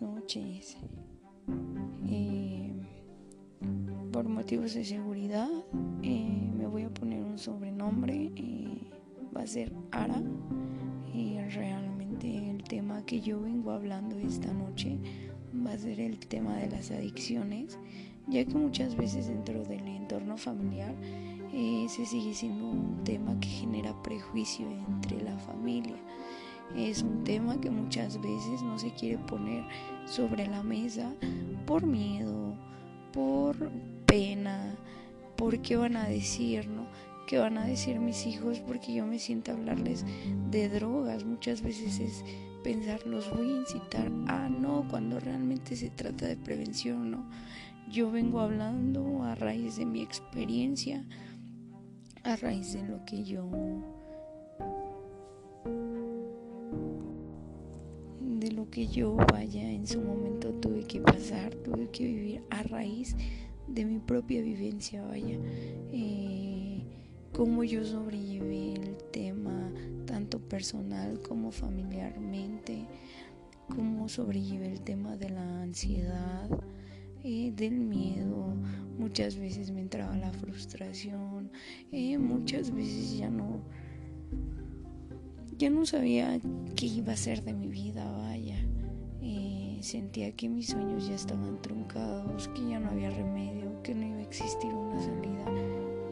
[0.00, 0.76] noches.
[2.06, 2.72] Eh,
[4.12, 5.48] por motivos de seguridad
[6.02, 8.32] eh, me voy a poner un sobrenombre.
[8.36, 8.90] Eh,
[9.36, 10.22] va a ser Ara.
[11.12, 14.96] Y realmente el tema que yo vengo hablando esta noche
[15.54, 17.78] va a ser el tema de las adicciones,
[18.28, 20.94] ya que muchas veces dentro del entorno familiar
[21.88, 25.96] se sigue siendo un tema que genera prejuicio entre la familia
[26.76, 29.64] es un tema que muchas veces no se quiere poner
[30.06, 31.12] sobre la mesa
[31.66, 32.54] por miedo,
[33.12, 33.70] por
[34.06, 34.76] pena,
[35.36, 36.86] por qué van a decir, ¿no?
[37.26, 38.60] ¿Qué van a decir mis hijos?
[38.60, 40.04] Porque yo me siento a hablarles
[40.50, 41.24] de drogas.
[41.24, 42.24] Muchas veces es
[42.62, 44.10] pensar, los voy a incitar.
[44.26, 47.28] Ah, no, cuando realmente se trata de prevención, ¿no?
[47.90, 51.04] Yo vengo hablando a raíz de mi experiencia,
[52.24, 53.46] a raíz de lo que yo
[58.72, 63.14] que yo vaya en su momento tuve que pasar, tuve que vivir a raíz
[63.68, 65.38] de mi propia vivencia, vaya,
[65.92, 66.82] eh,
[67.34, 69.70] cómo yo sobrellevé el tema
[70.06, 72.86] tanto personal como familiarmente,
[73.68, 76.48] cómo sobrellevé el tema de la ansiedad,
[77.22, 78.54] eh, del miedo,
[78.98, 81.52] muchas veces me entraba la frustración,
[81.92, 83.60] eh, muchas veces ya no
[85.58, 86.40] ya no sabía
[86.76, 88.56] qué iba a ser de mi vida, vaya.
[89.20, 94.06] Eh, sentía que mis sueños ya estaban truncados, que ya no había remedio, que no
[94.06, 95.44] iba a existir una salida.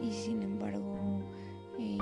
[0.03, 1.23] Y sin embargo,
[1.79, 1.99] eh,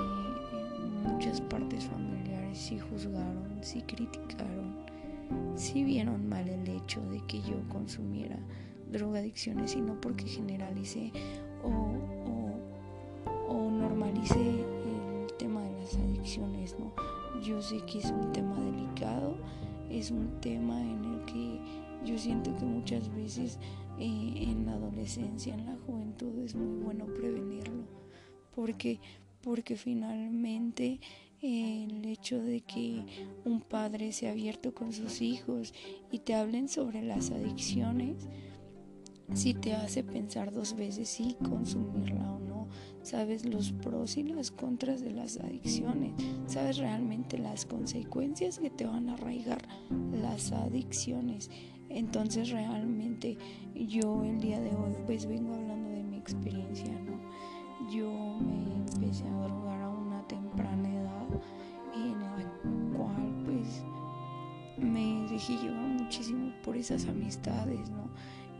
[1.03, 4.75] muchas partes familiares sí juzgaron, sí criticaron,
[5.55, 8.37] sí vieron mal el hecho de que yo consumiera
[8.91, 11.11] drogadicciones, sino porque generalicé
[17.49, 19.35] Yo sé que es un tema delicado,
[19.89, 21.59] es un tema en el que
[22.05, 23.57] yo siento que muchas veces
[23.97, 27.85] eh, en la adolescencia, en la juventud es muy bueno prevenirlo,
[28.53, 28.99] porque
[29.41, 30.99] porque finalmente
[31.41, 33.03] eh, el hecho de que
[33.45, 35.73] un padre sea abierto con sus hijos
[36.11, 38.29] y te hablen sobre las adicciones,
[39.33, 42.48] si te hace pensar dos veces si consumirla o no.
[43.03, 46.13] Sabes los pros y las contras de las adicciones.
[46.47, 49.61] Sabes realmente las consecuencias que te van a arraigar
[50.11, 51.49] las adicciones.
[51.89, 53.37] Entonces realmente
[53.73, 56.93] yo el día de hoy pues vengo hablando de mi experiencia.
[57.91, 61.27] Yo me empecé a drogar a una temprana edad
[61.95, 63.83] en la cual pues
[64.77, 68.09] me dejé llevar muchísimo por esas amistades, ¿no?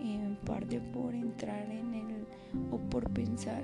[0.02, 2.26] en parte por entrar en el
[2.72, 3.64] o por pensar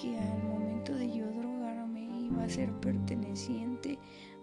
[0.00, 3.98] que al momento de yo drogarme iba a ser perteneciente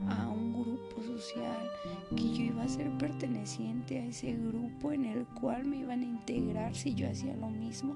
[0.08, 1.68] a un grupo social,
[2.16, 6.06] que yo iba a ser perteneciente a ese grupo en el cual me iban a
[6.06, 7.96] integrar si yo hacía lo mismo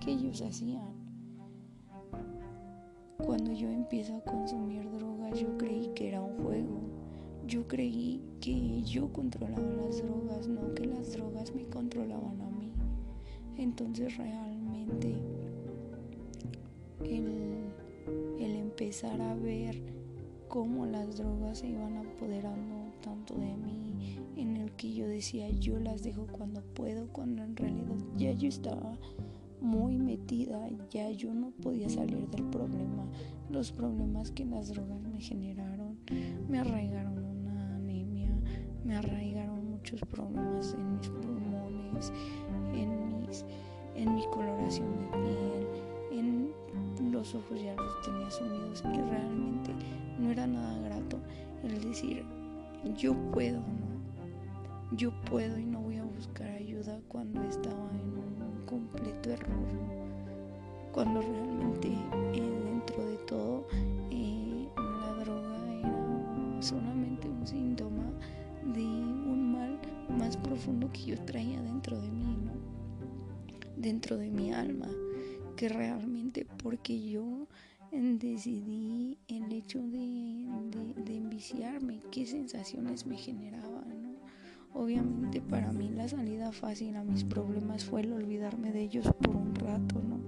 [0.00, 0.92] que ellos hacían.
[3.24, 6.80] Cuando yo empiezo a consumir drogas yo creí que era un juego.
[7.46, 12.72] Yo creí que yo controlaba las drogas, no que las drogas me controlaban a mí.
[13.56, 15.16] Entonces realmente
[17.04, 17.72] el,
[18.38, 19.76] empezar a ver
[20.48, 25.78] cómo las drogas se iban apoderando tanto de mí, en el que yo decía yo
[25.78, 28.96] las dejo cuando puedo, cuando en realidad ya yo estaba
[29.60, 33.04] muy metida, ya yo no podía salir del problema.
[33.50, 35.98] Los problemas que las drogas me generaron
[36.48, 38.30] me arraigaron una anemia,
[38.84, 42.12] me arraigaron muchos problemas en mis pulmones,
[43.96, 45.07] en mi coloración de en
[47.28, 49.72] los ojos ya los tenía sumidos y realmente
[50.18, 51.18] no era nada grato
[51.62, 52.24] el decir
[52.96, 54.96] yo puedo, ¿no?
[54.96, 59.68] Yo puedo y no voy a buscar ayuda cuando estaba en un completo error,
[60.92, 61.88] cuando realmente
[62.32, 63.66] eh, dentro de todo
[64.10, 68.04] eh, la droga era solamente un síntoma
[68.74, 69.78] de un mal
[70.18, 72.52] más profundo que yo traía dentro de mí, ¿no?
[73.76, 74.88] dentro de mi alma,
[75.58, 77.48] que realmente porque yo
[77.90, 80.46] decidí el hecho de,
[81.04, 84.18] de, enviciarme, qué sensaciones me generaban.
[84.72, 89.34] Obviamente para mí la salida fácil a mis problemas fue el olvidarme de ellos por
[89.34, 90.20] un rato, ¿no?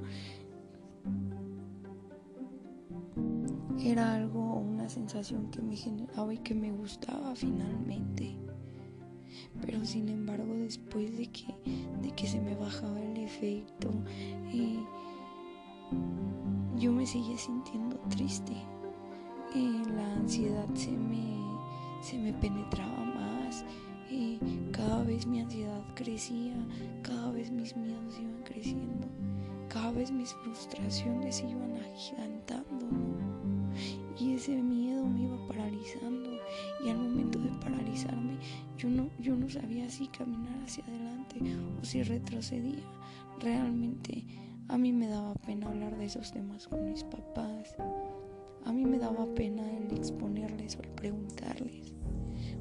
[3.81, 8.37] Era algo, una sensación que me generaba y que me gustaba finalmente
[9.61, 11.55] pero sin embargo después de que,
[12.03, 13.91] de que se me bajaba el efecto,
[14.53, 14.79] eh,
[16.77, 18.53] yo me seguía sintiendo triste.
[19.55, 21.41] Eh, la ansiedad se me,
[22.03, 23.65] se me penetraba más.
[24.11, 24.39] eh,
[24.73, 26.55] cada vez mi ansiedad crecía,
[27.03, 29.07] cada vez mis miedos iban creciendo,
[29.69, 32.87] cada vez mis frustraciones iban agigantando.
[34.19, 36.31] Y ese miedo me iba paralizando
[36.85, 38.37] y al momento de paralizarme
[38.77, 41.41] yo no, yo no sabía si caminar hacia adelante
[41.81, 42.85] o si retrocedía.
[43.41, 44.25] Realmente
[44.71, 47.75] a mí me daba pena hablar de esos temas con mis papás.
[48.65, 51.93] A mí me daba pena el exponerles o el preguntarles,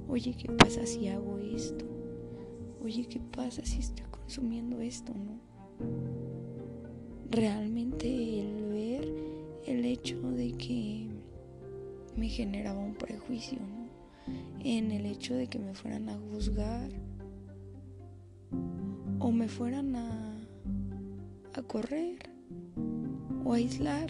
[0.07, 1.85] oye, ¿qué pasa si hago esto?
[2.83, 5.13] Oye, ¿qué pasa si estoy consumiendo esto?
[5.13, 5.39] ¿No?
[7.29, 8.07] Realmente
[8.41, 9.13] el ver
[9.67, 11.07] el hecho de que
[12.15, 13.87] me generaba un prejuicio, ¿no?
[14.63, 16.89] En el hecho de que me fueran a juzgar
[19.19, 20.38] o me fueran a,
[21.59, 22.17] a correr
[23.43, 24.09] o aislar.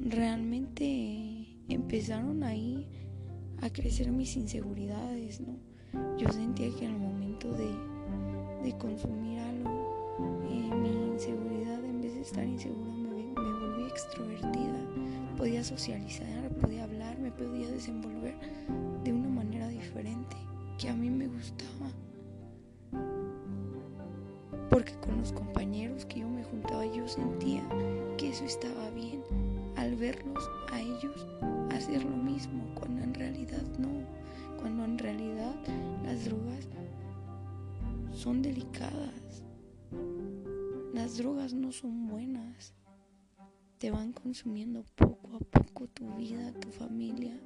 [0.00, 2.88] Realmente empezaron ahí
[3.62, 5.56] a crecer mis inseguridades, ¿no?
[6.18, 7.70] Yo sentía que al momento de,
[8.64, 14.80] de consumir algo, eh, mi inseguridad en vez de estar insegura me, me volví extrovertida,
[15.36, 18.34] podía socializar, podía hablar, me podía desenvolver
[19.04, 20.36] de una manera diferente
[20.78, 21.90] que a mí me gustaba.
[24.70, 27.62] Porque con los compañeros que yo me juntaba yo sentía
[28.16, 29.22] que eso estaba bien
[29.76, 31.26] al verlos a ellos
[31.70, 33.88] hacer lo mismo, cuando en realidad no,
[34.60, 35.54] cuando en realidad
[36.04, 36.66] las drogas
[38.14, 39.44] son delicadas,
[40.94, 42.74] las drogas no son buenas,
[43.78, 47.38] te van consumiendo poco a poco tu vida, tu familia,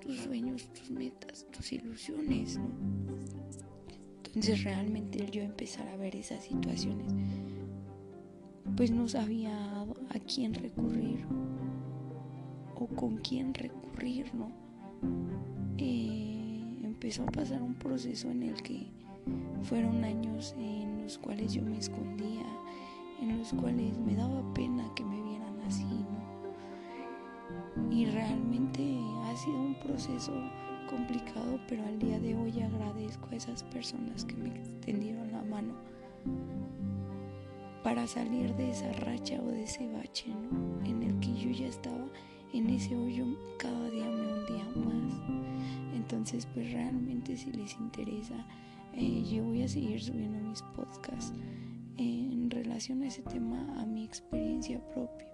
[0.00, 3.39] tus sueños, tus metas, tus ilusiones, ¿no?
[4.30, 7.12] Entonces realmente yo empezar a ver esas situaciones,
[8.76, 11.26] pues no sabía a quién recurrir
[12.76, 14.52] o con quién recurrir, ¿no?
[15.78, 18.86] Eh, empezó a pasar un proceso en el que
[19.64, 22.46] fueron años en los cuales yo me escondía,
[23.20, 26.20] en los cuales me daba pena que me vieran así, ¿no?
[27.92, 30.32] Y realmente ha sido un proceso
[30.90, 35.74] complicado, pero al día de hoy agradezco a esas personas que me extendieron la mano
[37.84, 40.32] para salir de esa racha o de ese bache.
[40.84, 42.08] En el que yo ya estaba
[42.52, 43.24] en ese hoyo
[43.58, 45.14] cada día me hundía más.
[45.94, 48.44] Entonces, pues realmente si les interesa,
[48.94, 51.32] eh, yo voy a seguir subiendo mis podcasts
[51.96, 55.28] en relación a ese tema, a mi experiencia propia.